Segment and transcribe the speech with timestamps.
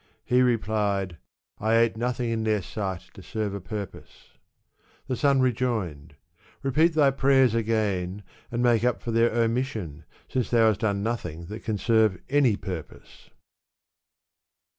[0.33, 1.19] "He replied,''
[1.59, 4.31] I ate nothing in their sight to serve a purpose."
[5.05, 6.15] The son rejoined,
[6.63, 11.45] "Repeat thy prayers again, and make up for their omission, since thou hast done nothing
[11.49, 13.29] that can serve any purpose."